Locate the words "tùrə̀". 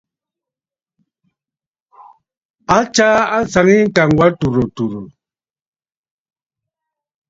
4.39-4.65, 4.75-5.07